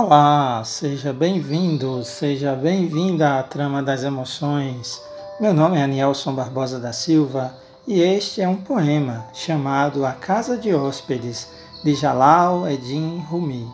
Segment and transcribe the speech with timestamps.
[0.00, 5.02] Olá, seja bem-vindo, seja bem-vinda à Trama das Emoções.
[5.40, 7.52] Meu nome é Anielson Barbosa da Silva
[7.84, 11.48] e este é um poema chamado A Casa de Hóspedes,
[11.82, 13.68] de Jalal Eddin Rumi.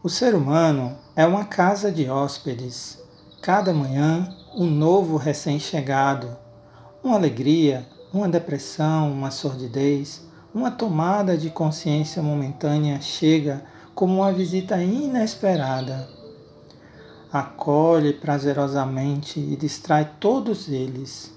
[0.00, 3.02] O ser humano é uma casa de hóspedes.
[3.42, 6.36] Cada manhã, um novo recém-chegado,
[7.02, 10.22] uma alegria, uma depressão, uma sordidez
[10.54, 16.08] uma tomada de consciência momentânea chega como uma visita inesperada.
[17.32, 21.32] Acolhe prazerosamente e distrai todos eles,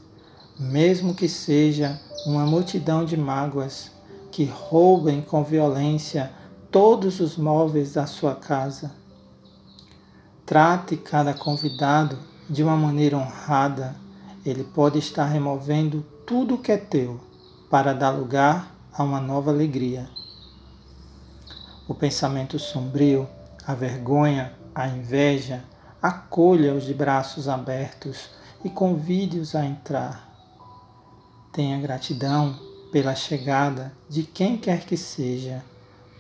[0.59, 3.90] mesmo que seja uma multidão de mágoas
[4.32, 6.32] que roubem com violência
[6.70, 8.92] todos os móveis da sua casa.
[10.45, 13.95] Trate cada convidado de uma maneira honrada.
[14.45, 17.20] Ele pode estar removendo tudo que é teu
[17.70, 20.08] para dar lugar a uma nova alegria.
[21.88, 23.28] O pensamento sombrio,
[23.67, 25.64] a vergonha, a inveja,
[26.02, 28.30] acolha-os de braços abertos
[28.64, 30.30] e convide-os a entrar.
[31.52, 32.58] Tenha gratidão
[32.92, 35.64] pela chegada de quem quer que seja,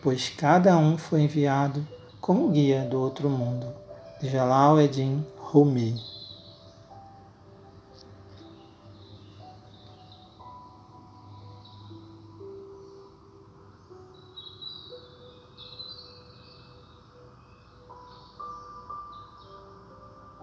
[0.03, 1.87] pois cada um foi enviado
[2.19, 3.67] como guia do outro mundo.
[4.21, 6.14] Jalal Eddin Rumi